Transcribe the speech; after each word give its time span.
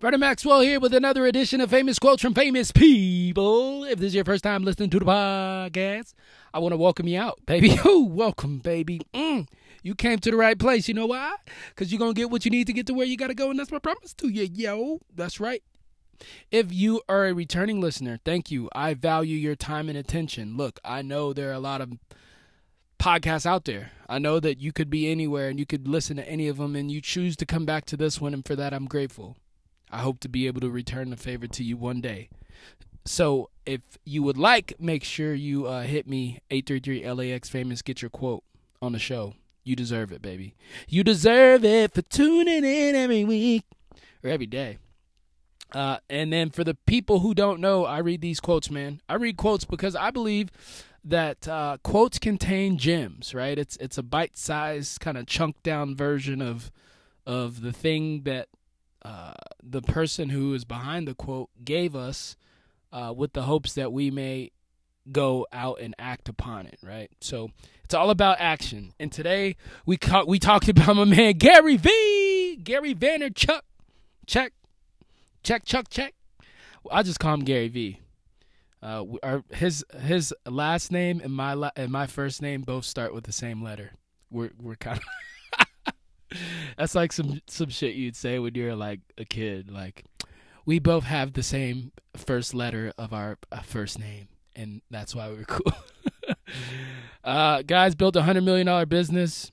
Brother 0.00 0.16
Maxwell 0.16 0.62
here 0.62 0.80
with 0.80 0.94
another 0.94 1.26
edition 1.26 1.60
of 1.60 1.68
Famous 1.68 1.98
Quotes 1.98 2.22
from 2.22 2.32
Famous 2.32 2.72
People. 2.72 3.84
If 3.84 3.98
this 3.98 4.06
is 4.06 4.14
your 4.14 4.24
first 4.24 4.42
time 4.42 4.64
listening 4.64 4.88
to 4.88 4.98
the 4.98 5.04
podcast, 5.04 6.14
I 6.54 6.58
want 6.58 6.72
to 6.72 6.78
welcome 6.78 7.06
you 7.06 7.20
out, 7.20 7.38
baby. 7.44 7.78
Oh, 7.84 8.06
welcome, 8.06 8.60
baby. 8.60 9.02
Mm, 9.12 9.46
you 9.82 9.94
came 9.94 10.18
to 10.20 10.30
the 10.30 10.38
right 10.38 10.58
place. 10.58 10.88
You 10.88 10.94
know 10.94 11.04
why? 11.04 11.36
Because 11.68 11.92
you're 11.92 11.98
going 11.98 12.14
to 12.14 12.18
get 12.18 12.30
what 12.30 12.46
you 12.46 12.50
need 12.50 12.66
to 12.68 12.72
get 12.72 12.86
to 12.86 12.94
where 12.94 13.04
you 13.04 13.18
got 13.18 13.26
to 13.26 13.34
go, 13.34 13.50
and 13.50 13.58
that's 13.58 13.70
my 13.70 13.78
promise 13.78 14.14
to 14.14 14.28
you, 14.30 14.48
yo. 14.50 15.00
That's 15.14 15.38
right. 15.38 15.62
If 16.50 16.72
you 16.72 17.02
are 17.06 17.26
a 17.26 17.34
returning 17.34 17.82
listener, 17.82 18.18
thank 18.24 18.50
you. 18.50 18.70
I 18.74 18.94
value 18.94 19.36
your 19.36 19.54
time 19.54 19.90
and 19.90 19.98
attention. 19.98 20.56
Look, 20.56 20.80
I 20.82 21.02
know 21.02 21.34
there 21.34 21.50
are 21.50 21.52
a 21.52 21.60
lot 21.60 21.82
of 21.82 21.92
podcasts 22.98 23.44
out 23.44 23.66
there. 23.66 23.90
I 24.08 24.18
know 24.18 24.40
that 24.40 24.62
you 24.62 24.72
could 24.72 24.88
be 24.88 25.10
anywhere 25.10 25.50
and 25.50 25.58
you 25.58 25.66
could 25.66 25.86
listen 25.86 26.16
to 26.16 26.26
any 26.26 26.48
of 26.48 26.56
them, 26.56 26.74
and 26.74 26.90
you 26.90 27.02
choose 27.02 27.36
to 27.36 27.44
come 27.44 27.66
back 27.66 27.84
to 27.84 27.98
this 27.98 28.18
one, 28.18 28.32
and 28.32 28.46
for 28.46 28.56
that, 28.56 28.72
I'm 28.72 28.86
grateful. 28.86 29.36
I 29.90 29.98
hope 29.98 30.20
to 30.20 30.28
be 30.28 30.46
able 30.46 30.60
to 30.60 30.70
return 30.70 31.10
the 31.10 31.16
favor 31.16 31.46
to 31.46 31.64
you 31.64 31.76
one 31.76 32.00
day. 32.00 32.28
So 33.04 33.50
if 33.66 33.80
you 34.04 34.22
would 34.22 34.36
like, 34.38 34.74
make 34.78 35.04
sure 35.04 35.34
you 35.34 35.66
uh, 35.66 35.82
hit 35.82 36.06
me 36.06 36.40
833 36.50 37.10
LAX 37.12 37.48
famous. 37.48 37.82
Get 37.82 38.02
your 38.02 38.10
quote 38.10 38.44
on 38.80 38.92
the 38.92 38.98
show. 38.98 39.34
You 39.64 39.76
deserve 39.76 40.12
it, 40.12 40.22
baby. 40.22 40.54
You 40.88 41.04
deserve 41.04 41.64
it 41.64 41.92
for 41.92 42.02
tuning 42.02 42.64
in 42.64 42.94
every 42.94 43.24
week 43.24 43.64
or 44.22 44.30
every 44.30 44.46
day. 44.46 44.78
Uh, 45.72 45.98
and 46.08 46.32
then 46.32 46.50
for 46.50 46.64
the 46.64 46.74
people 46.74 47.20
who 47.20 47.34
don't 47.34 47.60
know, 47.60 47.84
I 47.84 47.98
read 47.98 48.20
these 48.20 48.40
quotes, 48.40 48.70
man. 48.70 49.00
I 49.08 49.14
read 49.14 49.36
quotes 49.36 49.64
because 49.64 49.94
I 49.94 50.10
believe 50.10 50.50
that 51.04 51.46
uh, 51.46 51.78
quotes 51.82 52.18
contain 52.18 52.76
gems, 52.76 53.34
right? 53.34 53.58
It's 53.58 53.76
it's 53.76 53.96
a 53.96 54.02
bite-sized 54.02 55.00
kind 55.00 55.16
of 55.16 55.26
chunk 55.26 55.62
down 55.62 55.94
version 55.94 56.42
of 56.42 56.70
of 57.26 57.60
the 57.62 57.72
thing 57.72 58.22
that 58.22 58.48
uh, 59.04 59.32
the 59.62 59.82
person 59.82 60.28
who 60.28 60.54
is 60.54 60.64
behind 60.64 61.08
the 61.08 61.14
quote 61.14 61.50
gave 61.64 61.96
us 61.96 62.36
uh, 62.92 63.12
with 63.16 63.32
the 63.32 63.42
hopes 63.42 63.74
that 63.74 63.92
we 63.92 64.10
may 64.10 64.50
go 65.10 65.46
out 65.52 65.80
and 65.80 65.94
act 65.98 66.28
upon 66.28 66.66
it, 66.66 66.78
right? 66.82 67.10
So 67.20 67.50
it's 67.84 67.94
all 67.94 68.10
about 68.10 68.36
action. 68.40 68.92
And 69.00 69.10
today 69.10 69.56
we 69.86 69.96
ca- 69.96 70.24
we 70.26 70.38
talked 70.38 70.68
about 70.68 70.96
my 70.96 71.04
man 71.04 71.34
Gary 71.34 71.76
V, 71.76 72.58
Gary 72.62 72.94
Vaynerchuk, 72.94 73.62
check, 74.26 74.52
check, 75.42 75.64
chuck, 75.64 75.88
check. 75.88 76.14
I 76.90 77.02
just 77.02 77.20
call 77.20 77.34
him 77.34 77.40
Gary 77.44 77.68
V. 77.68 78.00
Uh, 78.82 79.04
our, 79.22 79.44
his 79.50 79.84
his 80.00 80.32
last 80.46 80.90
name 80.90 81.20
and 81.22 81.32
my 81.32 81.52
la- 81.52 81.70
and 81.76 81.90
my 81.92 82.06
first 82.06 82.40
name 82.40 82.62
both 82.62 82.84
start 82.84 83.12
with 83.14 83.24
the 83.24 83.32
same 83.32 83.62
letter. 83.62 83.92
We're 84.30 84.50
we're 84.60 84.76
kind 84.76 84.96
of 84.98 85.04
that's 86.76 86.94
like 86.94 87.12
some 87.12 87.40
some 87.46 87.68
shit 87.68 87.94
you'd 87.94 88.16
say 88.16 88.38
when 88.38 88.54
you're 88.54 88.76
like 88.76 89.00
a 89.18 89.24
kid. 89.24 89.70
Like, 89.70 90.04
we 90.64 90.78
both 90.78 91.04
have 91.04 91.32
the 91.32 91.42
same 91.42 91.92
first 92.16 92.54
letter 92.54 92.92
of 92.98 93.12
our 93.12 93.38
uh, 93.50 93.60
first 93.60 93.98
name, 93.98 94.28
and 94.54 94.82
that's 94.90 95.14
why 95.14 95.28
we're 95.28 95.44
cool. 95.48 95.72
uh, 97.24 97.62
guys 97.62 97.94
built 97.94 98.16
a 98.16 98.22
hundred 98.22 98.44
million 98.44 98.66
dollar 98.66 98.86
business. 98.86 99.50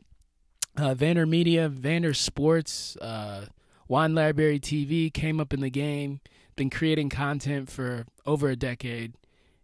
Uh, 0.77 0.93
VaynerMedia, 0.93 1.71
Vander 1.71 2.13
Sports, 2.13 2.95
uh, 2.97 3.47
Wine 3.87 4.13
Library 4.13 4.59
TV 4.59 5.11
came 5.11 5.39
up 5.39 5.51
in 5.51 5.61
the 5.61 5.71
game. 5.71 6.19
Been 6.55 6.69
creating 6.69 7.09
content 7.09 7.69
for 7.69 8.05
over 8.25 8.49
a 8.49 8.55
decade, 8.55 9.13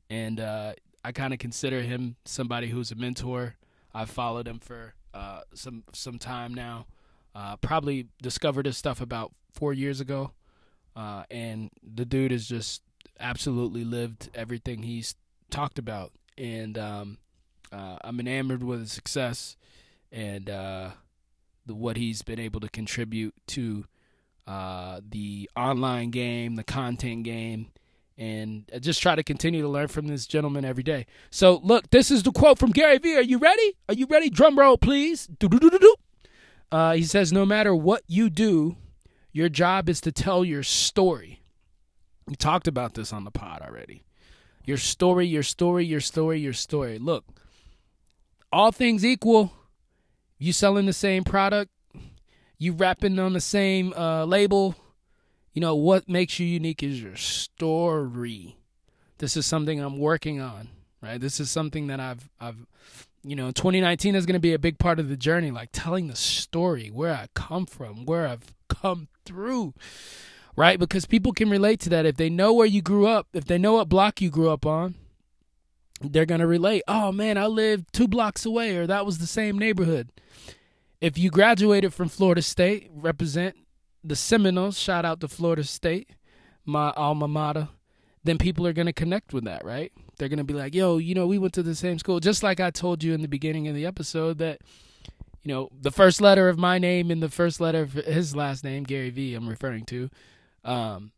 and 0.09 0.39
uh, 0.39 0.73
I 1.03 1.11
kind 1.11 1.33
of 1.33 1.39
consider 1.39 1.81
him 1.81 2.15
somebody 2.25 2.69
who's 2.69 2.91
a 2.91 2.95
mentor. 2.95 3.55
I've 3.93 4.09
followed 4.09 4.47
him 4.47 4.59
for 4.59 4.95
uh, 5.13 5.41
some 5.53 5.83
some 5.93 6.17
time 6.17 6.53
now. 6.53 6.87
Uh, 7.35 7.55
probably 7.57 8.07
discovered 8.21 8.65
his 8.65 8.77
stuff 8.77 9.01
about 9.01 9.31
four 9.51 9.73
years 9.73 9.99
ago, 9.99 10.31
uh, 10.95 11.23
and 11.31 11.71
the 11.81 12.05
dude 12.05 12.31
has 12.31 12.47
just 12.47 12.83
absolutely 13.19 13.83
lived 13.83 14.29
everything 14.35 14.83
he's 14.83 15.15
talked 15.49 15.79
about, 15.79 16.11
and 16.37 16.77
um, 16.77 17.17
uh, 17.71 17.97
I'm 18.03 18.19
enamored 18.19 18.63
with 18.63 18.81
his 18.81 18.91
success 18.91 19.57
and 20.11 20.49
uh, 20.49 20.91
the, 21.65 21.73
what 21.73 21.97
he's 21.97 22.21
been 22.21 22.39
able 22.39 22.59
to 22.59 22.69
contribute 22.69 23.33
to 23.47 23.85
uh, 24.45 25.01
the 25.07 25.49
online 25.55 26.11
game, 26.11 26.55
the 26.55 26.63
content 26.63 27.23
game, 27.23 27.71
and 28.17 28.69
I 28.73 28.79
just 28.79 29.01
try 29.01 29.15
to 29.15 29.23
continue 29.23 29.61
to 29.61 29.67
learn 29.67 29.87
from 29.87 30.07
this 30.07 30.27
gentleman 30.27 30.65
every 30.65 30.83
day. 30.83 31.07
So, 31.31 31.59
look, 31.63 31.89
this 31.89 32.11
is 32.11 32.23
the 32.23 32.31
quote 32.31 32.59
from 32.59 32.71
Gary 32.71 32.99
Vee. 32.99 33.17
Are 33.17 33.23
you 33.23 33.39
ready? 33.39 33.75
Are 33.89 33.95
you 33.95 34.05
ready? 34.05 34.29
Drum 34.29 34.59
roll, 34.59 34.77
please. 34.77 35.27
Do-do-do-do-do. 35.39 35.95
Uh, 36.71 36.93
he 36.93 37.03
says, 37.03 37.31
no 37.31 37.45
matter 37.45 37.75
what 37.75 38.03
you 38.07 38.29
do, 38.29 38.77
your 39.31 39.49
job 39.49 39.89
is 39.89 40.01
to 40.01 40.11
tell 40.11 40.43
your 40.43 40.63
story. 40.63 41.41
We 42.27 42.35
talked 42.35 42.67
about 42.67 42.93
this 42.93 43.11
on 43.11 43.23
the 43.25 43.31
pod 43.31 43.61
already. 43.61 44.05
Your 44.65 44.77
story, 44.77 45.27
your 45.27 45.43
story, 45.43 45.85
your 45.85 45.99
story, 45.99 46.39
your 46.39 46.53
story. 46.53 46.97
Look, 46.97 47.25
all 48.51 48.71
things 48.71 49.03
equal, 49.03 49.51
you 50.37 50.53
selling 50.53 50.85
the 50.85 50.93
same 50.93 51.23
product, 51.23 51.71
you 52.57 52.71
rapping 52.71 53.19
on 53.19 53.33
the 53.33 53.41
same 53.41 53.91
uh, 53.93 54.25
label. 54.25 54.75
You 55.53 55.61
know 55.61 55.75
what 55.75 56.07
makes 56.07 56.39
you 56.39 56.47
unique 56.47 56.81
is 56.81 57.01
your 57.01 57.15
story. 57.15 58.57
This 59.17 59.35
is 59.35 59.45
something 59.45 59.79
I'm 59.79 59.99
working 59.99 60.39
on, 60.39 60.69
right? 61.01 61.19
This 61.19 61.39
is 61.39 61.51
something 61.51 61.87
that 61.87 61.99
I've 61.99 62.29
I've 62.39 62.65
you 63.23 63.35
know, 63.35 63.51
2019 63.51 64.15
is 64.15 64.25
going 64.25 64.33
to 64.33 64.39
be 64.39 64.53
a 64.53 64.59
big 64.59 64.77
part 64.77 64.99
of 64.99 65.09
the 65.09 65.17
journey, 65.17 65.51
like 65.51 65.69
telling 65.71 66.07
the 66.07 66.15
story, 66.15 66.89
where 66.89 67.13
I 67.13 67.27
come 67.33 67.65
from, 67.65 68.05
where 68.05 68.27
I've 68.27 68.53
come 68.67 69.07
through, 69.25 69.73
right? 70.55 70.77
Because 70.77 71.05
people 71.05 71.31
can 71.31 71.49
relate 71.49 71.79
to 71.81 71.89
that. 71.89 72.05
If 72.05 72.17
they 72.17 72.29
know 72.29 72.53
where 72.53 72.67
you 72.67 72.81
grew 72.81 73.07
up, 73.07 73.27
if 73.33 73.45
they 73.45 73.57
know 73.57 73.73
what 73.73 73.89
block 73.89 74.21
you 74.21 74.29
grew 74.29 74.49
up 74.49 74.65
on, 74.65 74.95
they're 76.01 76.25
going 76.25 76.41
to 76.41 76.47
relate. 76.47 76.83
Oh, 76.87 77.11
man, 77.11 77.37
I 77.37 77.45
lived 77.45 77.93
two 77.93 78.07
blocks 78.07 78.45
away, 78.45 78.75
or 78.75 78.85
that 78.87 79.05
was 79.05 79.19
the 79.19 79.27
same 79.27 79.57
neighborhood. 79.57 80.09
If 80.99 81.17
you 81.17 81.29
graduated 81.29 81.93
from 81.93 82.09
Florida 82.09 82.41
State, 82.41 82.89
represent 82.93 83.55
the 84.03 84.15
Seminoles, 84.15 84.77
shout 84.77 85.05
out 85.05 85.21
to 85.21 85.27
Florida 85.29 85.63
State, 85.63 86.09
my 86.65 86.91
alma 86.91 87.27
mater, 87.27 87.69
then 88.23 88.37
people 88.37 88.65
are 88.65 88.73
going 88.73 88.85
to 88.85 88.93
connect 88.93 89.33
with 89.33 89.43
that, 89.45 89.65
right? 89.65 89.91
They're 90.17 90.29
going 90.29 90.37
to 90.37 90.43
be 90.43 90.53
like, 90.53 90.73
yo, 90.73 90.97
you 90.97 91.13
know, 91.15 91.27
we 91.27 91.37
went 91.37 91.53
to 91.55 91.63
the 91.63 91.75
same 91.75 91.99
school. 91.99 92.19
Just 92.19 92.43
like 92.43 92.59
I 92.59 92.71
told 92.71 93.03
you 93.03 93.13
in 93.13 93.21
the 93.21 93.27
beginning 93.27 93.67
of 93.67 93.75
the 93.75 93.85
episode 93.85 94.37
that, 94.37 94.61
you 95.43 95.53
know, 95.53 95.69
the 95.79 95.91
first 95.91 96.21
letter 96.21 96.47
of 96.47 96.57
my 96.57 96.77
name 96.77 97.11
and 97.11 97.21
the 97.21 97.29
first 97.29 97.59
letter 97.59 97.81
of 97.81 97.93
his 97.93 98.35
last 98.35 98.63
name, 98.63 98.83
Gary 98.83 99.09
V, 99.09 99.33
I'm 99.35 99.49
referring 99.49 99.85
to, 99.85 100.09
um, 100.63 101.11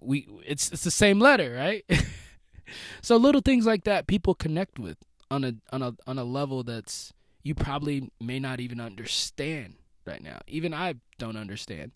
we 0.00 0.28
it's 0.46 0.70
it's 0.70 0.84
the 0.84 0.92
same 0.92 1.18
letter, 1.18 1.54
right? 1.54 1.84
so 3.02 3.16
little 3.16 3.40
things 3.40 3.66
like 3.66 3.82
that 3.84 4.06
people 4.06 4.34
connect 4.34 4.78
with 4.78 4.96
on 5.28 5.42
a 5.42 5.54
on 5.72 5.82
a 5.82 5.94
on 6.06 6.18
a 6.18 6.24
level 6.24 6.62
that's 6.62 7.12
you 7.42 7.54
probably 7.54 8.10
may 8.20 8.38
not 8.38 8.60
even 8.60 8.80
understand 8.80 9.74
right 10.06 10.22
now. 10.22 10.38
Even 10.46 10.72
I 10.72 10.94
don't 11.18 11.36
understand 11.36 11.92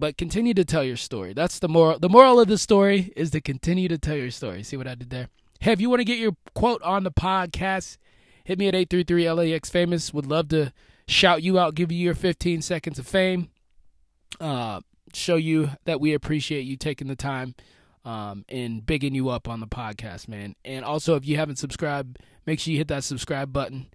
but 0.00 0.16
continue 0.16 0.54
to 0.54 0.64
tell 0.64 0.82
your 0.82 0.96
story. 0.96 1.34
That's 1.34 1.58
the 1.58 1.68
moral. 1.68 1.98
The 1.98 2.08
moral 2.08 2.40
of 2.40 2.48
the 2.48 2.58
story 2.58 3.12
is 3.16 3.30
to 3.32 3.40
continue 3.40 3.86
to 3.88 3.98
tell 3.98 4.16
your 4.16 4.30
story. 4.30 4.62
See 4.62 4.76
what 4.76 4.88
I 4.88 4.94
did 4.94 5.10
there? 5.10 5.28
Hey, 5.60 5.72
if 5.72 5.80
you 5.80 5.90
want 5.90 6.00
to 6.00 6.04
get 6.04 6.18
your 6.18 6.32
quote 6.54 6.82
on 6.82 7.04
the 7.04 7.12
podcast, 7.12 7.98
hit 8.42 8.58
me 8.58 8.66
at 8.66 8.74
833 8.74 9.30
LAX 9.30 9.68
Famous. 9.68 10.14
Would 10.14 10.26
love 10.26 10.48
to 10.48 10.72
shout 11.06 11.42
you 11.42 11.58
out, 11.58 11.74
give 11.74 11.92
you 11.92 11.98
your 11.98 12.14
15 12.14 12.62
seconds 12.62 12.98
of 12.98 13.06
fame, 13.06 13.50
uh, 14.40 14.80
show 15.12 15.36
you 15.36 15.72
that 15.84 16.00
we 16.00 16.14
appreciate 16.14 16.62
you 16.62 16.76
taking 16.76 17.08
the 17.08 17.16
time 17.16 17.54
um, 18.04 18.46
and 18.48 18.86
bigging 18.86 19.14
you 19.14 19.28
up 19.28 19.48
on 19.48 19.60
the 19.60 19.66
podcast, 19.66 20.28
man. 20.28 20.56
And 20.64 20.82
also, 20.82 21.14
if 21.14 21.26
you 21.26 21.36
haven't 21.36 21.56
subscribed, 21.56 22.18
make 22.46 22.58
sure 22.58 22.72
you 22.72 22.78
hit 22.78 22.88
that 22.88 23.04
subscribe 23.04 23.52
button. 23.52 23.88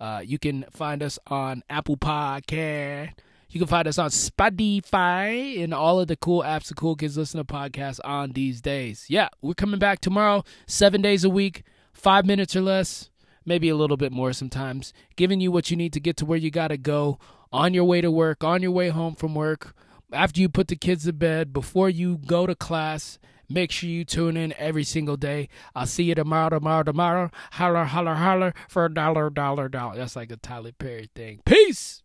Uh, 0.00 0.22
you 0.24 0.40
can 0.40 0.64
find 0.72 1.02
us 1.04 1.20
on 1.28 1.62
Apple 1.70 1.96
Podcast. 1.96 3.12
You 3.52 3.60
can 3.60 3.68
find 3.68 3.86
us 3.86 3.98
on 3.98 4.08
Spotify 4.08 5.62
and 5.62 5.74
all 5.74 6.00
of 6.00 6.08
the 6.08 6.16
cool 6.16 6.42
apps 6.42 6.68
the 6.68 6.74
cool 6.74 6.96
kids 6.96 7.18
listen 7.18 7.36
to 7.36 7.44
podcasts 7.44 8.00
on 8.02 8.32
these 8.32 8.62
days. 8.62 9.04
Yeah, 9.10 9.28
we're 9.42 9.52
coming 9.52 9.78
back 9.78 10.00
tomorrow, 10.00 10.42
seven 10.66 11.02
days 11.02 11.22
a 11.22 11.28
week, 11.28 11.62
five 11.92 12.24
minutes 12.24 12.56
or 12.56 12.62
less, 12.62 13.10
maybe 13.44 13.68
a 13.68 13.76
little 13.76 13.98
bit 13.98 14.10
more 14.10 14.32
sometimes, 14.32 14.94
giving 15.16 15.38
you 15.38 15.52
what 15.52 15.70
you 15.70 15.76
need 15.76 15.92
to 15.92 16.00
get 16.00 16.16
to 16.16 16.24
where 16.24 16.38
you 16.38 16.50
got 16.50 16.68
to 16.68 16.78
go 16.78 17.18
on 17.52 17.74
your 17.74 17.84
way 17.84 18.00
to 18.00 18.10
work, 18.10 18.42
on 18.42 18.62
your 18.62 18.70
way 18.70 18.88
home 18.88 19.14
from 19.14 19.34
work, 19.34 19.76
after 20.14 20.40
you 20.40 20.48
put 20.48 20.68
the 20.68 20.76
kids 20.76 21.04
to 21.04 21.12
bed, 21.12 21.52
before 21.52 21.90
you 21.90 22.16
go 22.16 22.46
to 22.46 22.54
class. 22.54 23.18
Make 23.50 23.70
sure 23.70 23.90
you 23.90 24.06
tune 24.06 24.38
in 24.38 24.54
every 24.56 24.84
single 24.84 25.18
day. 25.18 25.50
I'll 25.74 25.84
see 25.84 26.04
you 26.04 26.14
tomorrow, 26.14 26.48
tomorrow, 26.48 26.84
tomorrow. 26.84 27.30
Holler, 27.50 27.84
holler, 27.84 28.14
holler 28.14 28.54
for 28.66 28.86
a 28.86 28.94
dollar, 28.94 29.28
dollar, 29.28 29.68
dollar. 29.68 29.96
That's 29.96 30.16
like 30.16 30.32
a 30.32 30.36
Tyler 30.36 30.72
Perry 30.72 31.10
thing. 31.14 31.42
Peace. 31.44 32.01